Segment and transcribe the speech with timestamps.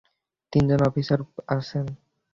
[0.53, 1.19] তিনজন অফিসার
[1.47, 1.85] আছেন।